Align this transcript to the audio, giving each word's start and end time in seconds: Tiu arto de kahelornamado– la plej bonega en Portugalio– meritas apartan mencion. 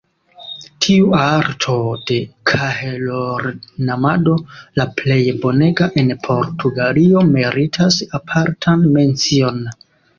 Tiu 0.85 1.11
arto 1.23 1.75
de 2.11 2.17
kahelornamado– 2.53 4.35
la 4.81 4.89
plej 5.03 5.21
bonega 5.47 5.93
en 6.05 6.13
Portugalio– 6.27 7.27
meritas 7.39 8.05
apartan 8.23 8.93
mencion. 9.01 9.67